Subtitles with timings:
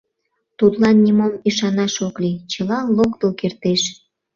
[0.57, 3.81] Тудлан нимом ӱшанаш ок лий, чыла локтыл кертеш.